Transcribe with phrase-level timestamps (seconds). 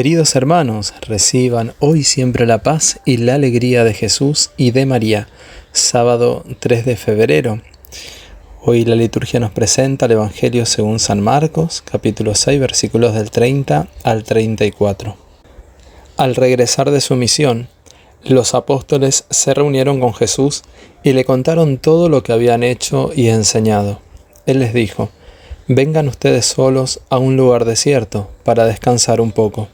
[0.00, 5.28] Queridos hermanos, reciban hoy siempre la paz y la alegría de Jesús y de María.
[5.72, 7.60] Sábado 3 de febrero.
[8.62, 13.88] Hoy la liturgia nos presenta el Evangelio según San Marcos, capítulo 6, versículos del 30
[14.02, 15.16] al 34.
[16.16, 17.68] Al regresar de su misión,
[18.24, 20.62] los apóstoles se reunieron con Jesús
[21.02, 24.00] y le contaron todo lo que habían hecho y enseñado.
[24.46, 25.10] Él les dijo,
[25.68, 29.68] vengan ustedes solos a un lugar desierto para descansar un poco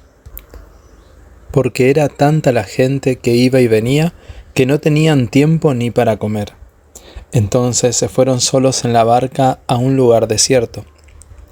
[1.57, 4.13] porque era tanta la gente que iba y venía
[4.53, 6.53] que no tenían tiempo ni para comer.
[7.33, 10.85] Entonces se fueron solos en la barca a un lugar desierto.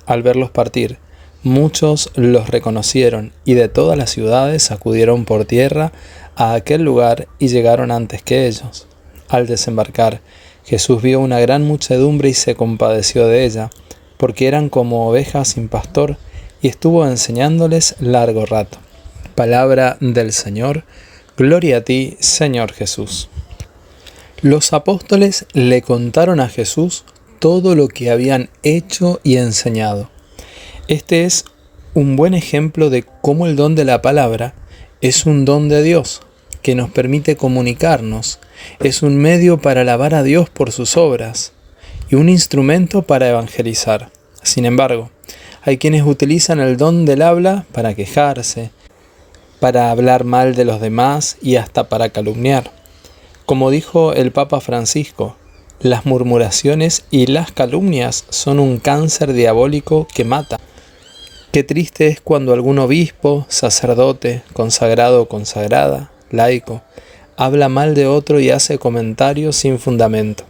[0.04, 0.98] Al verlos partir,
[1.42, 5.90] muchos los reconocieron y de todas las ciudades acudieron por tierra
[6.36, 8.86] a aquel lugar y llegaron antes que ellos.
[9.30, 10.20] Al desembarcar,
[10.66, 13.70] Jesús vio una gran muchedumbre y se compadeció de ella,
[14.18, 16.18] porque eran como ovejas sin pastor,
[16.60, 18.83] y estuvo enseñándoles largo rato.
[19.34, 20.84] Palabra del Señor.
[21.36, 23.28] Gloria a ti, Señor Jesús.
[24.42, 27.04] Los apóstoles le contaron a Jesús
[27.40, 30.08] todo lo que habían hecho y enseñado.
[30.86, 31.46] Este es
[31.94, 34.54] un buen ejemplo de cómo el don de la palabra
[35.00, 36.22] es un don de Dios
[36.62, 38.38] que nos permite comunicarnos,
[38.80, 41.52] es un medio para alabar a Dios por sus obras
[42.08, 44.10] y un instrumento para evangelizar.
[44.42, 45.10] Sin embargo,
[45.62, 48.70] hay quienes utilizan el don del habla para quejarse,
[49.60, 52.70] para hablar mal de los demás y hasta para calumniar.
[53.46, 55.36] Como dijo el Papa Francisco,
[55.80, 60.58] las murmuraciones y las calumnias son un cáncer diabólico que mata.
[61.52, 66.82] Qué triste es cuando algún obispo, sacerdote, consagrado o consagrada, laico,
[67.36, 70.44] habla mal de otro y hace comentarios sin fundamento.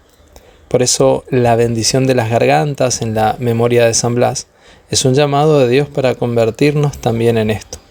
[0.69, 4.47] Por eso la bendición de las gargantas en la memoria de San Blas
[4.91, 7.84] es un llamado de Dios para convertirnos también en esto.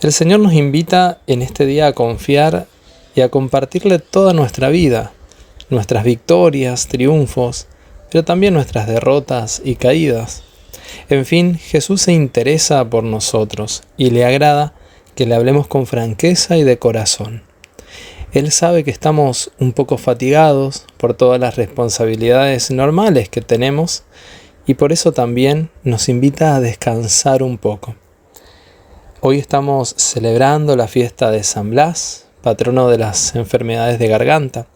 [0.00, 2.68] El Señor nos invita en este día a confiar
[3.16, 5.10] y a compartirle toda nuestra vida,
[5.70, 7.66] nuestras victorias, triunfos,
[8.08, 10.44] pero también nuestras derrotas y caídas.
[11.08, 14.72] En fin, Jesús se interesa por nosotros y le agrada
[15.16, 17.42] que le hablemos con franqueza y de corazón.
[18.32, 24.04] Él sabe que estamos un poco fatigados por todas las responsabilidades normales que tenemos
[24.64, 27.96] y por eso también nos invita a descansar un poco.
[29.20, 34.68] Hoy estamos celebrando la fiesta de San Blas, patrono de las enfermedades de garganta,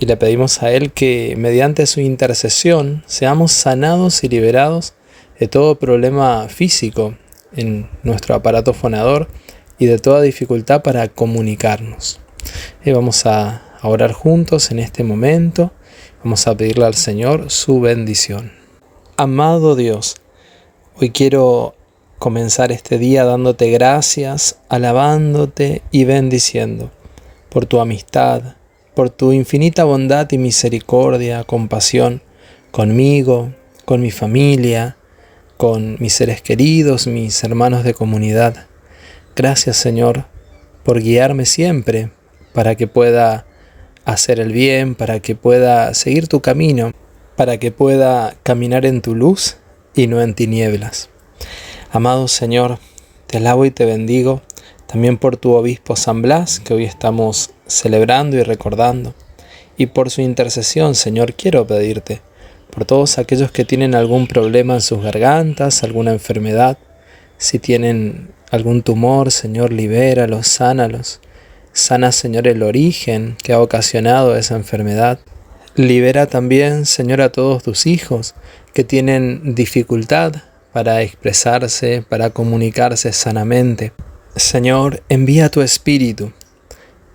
[0.00, 4.94] y le pedimos a Él que mediante su intercesión seamos sanados y liberados
[5.38, 7.14] de todo problema físico
[7.54, 9.28] en nuestro aparato fonador
[9.78, 12.18] y de toda dificultad para comunicarnos.
[12.84, 15.70] Y vamos a orar juntos en este momento,
[16.24, 18.50] vamos a pedirle al Señor su bendición.
[19.16, 20.16] Amado Dios,
[20.96, 21.76] hoy quiero
[22.20, 26.90] comenzar este día dándote gracias, alabándote y bendiciendo
[27.48, 28.56] por tu amistad,
[28.94, 32.20] por tu infinita bondad y misericordia, compasión
[32.72, 33.54] conmigo,
[33.86, 34.98] con mi familia,
[35.56, 38.66] con mis seres queridos, mis hermanos de comunidad.
[39.34, 40.26] Gracias Señor
[40.84, 42.10] por guiarme siempre
[42.52, 43.46] para que pueda
[44.04, 46.92] hacer el bien, para que pueda seguir tu camino,
[47.34, 49.56] para que pueda caminar en tu luz
[49.94, 51.08] y no en tinieblas.
[51.92, 52.78] Amado Señor,
[53.26, 54.42] te alabo y te bendigo
[54.86, 59.12] también por tu obispo San Blas, que hoy estamos celebrando y recordando,
[59.76, 62.20] y por su intercesión, Señor, quiero pedirte,
[62.70, 66.78] por todos aquellos que tienen algún problema en sus gargantas, alguna enfermedad,
[67.38, 71.18] si tienen algún tumor, Señor, libéralos, sánalos.
[71.72, 75.18] Sana, Señor, el origen que ha ocasionado esa enfermedad.
[75.74, 78.36] Libera también, Señor, a todos tus hijos
[78.74, 80.34] que tienen dificultad
[80.72, 83.92] para expresarse, para comunicarse sanamente.
[84.36, 86.32] Señor, envía tu Espíritu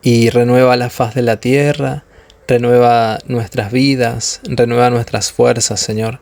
[0.01, 2.05] y renueva la faz de la tierra,
[2.47, 6.19] renueva nuestras vidas, renueva nuestras fuerzas, Señor.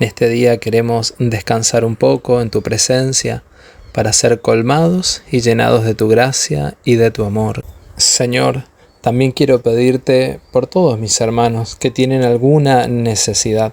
[0.00, 3.44] En este día queremos descansar un poco en tu presencia
[3.92, 7.64] para ser colmados y llenados de tu gracia y de tu amor.
[7.96, 8.64] Señor,
[9.00, 13.72] también quiero pedirte por todos mis hermanos que tienen alguna necesidad.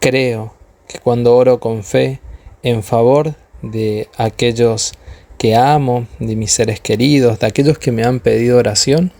[0.00, 0.55] Creo
[0.86, 2.20] que cuando oro con fe
[2.62, 4.92] en favor de aquellos
[5.38, 9.12] que amo, de mis seres queridos, de aquellos que me han pedido oración,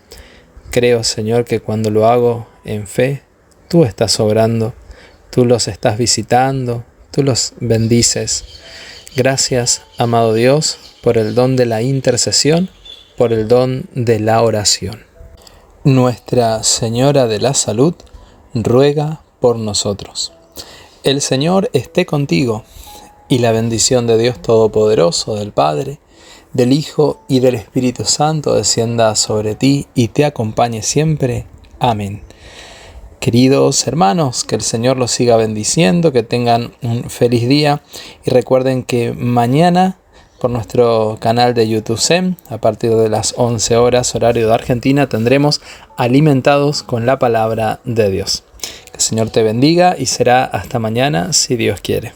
[0.70, 3.22] creo Señor que cuando lo hago en fe,
[3.68, 4.74] tú estás obrando,
[5.30, 8.44] tú los estás visitando, tú los bendices.
[9.16, 12.68] Gracias, amado Dios, por el don de la intercesión,
[13.16, 15.04] por el don de la oración.
[15.84, 17.94] Nuestra Señora de la Salud
[18.54, 20.35] ruega por nosotros.
[21.06, 22.64] El Señor esté contigo
[23.28, 26.00] y la bendición de Dios Todopoderoso, del Padre,
[26.52, 31.46] del Hijo y del Espíritu Santo descienda sobre ti y te acompañe siempre.
[31.78, 32.22] Amén.
[33.20, 37.82] Queridos hermanos, que el Señor los siga bendiciendo, que tengan un feliz día
[38.24, 39.98] y recuerden que mañana
[40.40, 45.08] por nuestro canal de YouTube SEM, a partir de las 11 horas horario de Argentina,
[45.08, 45.60] tendremos
[45.96, 48.45] alimentados con la palabra de Dios.
[48.96, 52.14] El Señor te bendiga y será hasta mañana si Dios quiere.